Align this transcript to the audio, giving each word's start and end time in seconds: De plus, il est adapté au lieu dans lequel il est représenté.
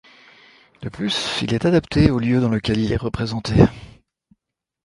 De 0.81 0.89
plus, 0.89 1.15
il 1.43 1.53
est 1.53 1.63
adapté 1.65 2.09
au 2.09 2.17
lieu 2.17 2.41
dans 2.41 2.49
lequel 2.49 2.79
il 2.79 2.91
est 2.91 2.95
représenté. 2.97 3.53